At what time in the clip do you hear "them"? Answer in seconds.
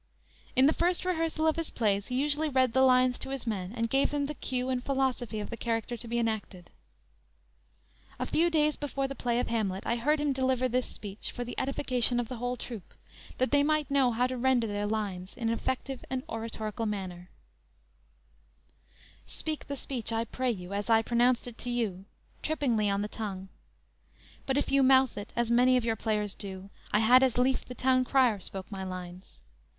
4.09-4.25